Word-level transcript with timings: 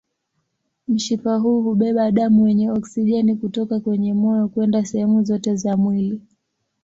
Mshipa 0.87 1.35
huu 1.35 1.61
hubeba 1.61 2.11
damu 2.11 2.47
yenye 2.47 2.71
oksijeni 2.71 3.35
kutoka 3.35 3.79
kwenye 3.79 4.13
moyo 4.13 4.47
kwenda 4.47 4.85
sehemu 4.85 5.23
zote 5.23 5.55
za 5.55 5.77
mwili. 5.77 6.21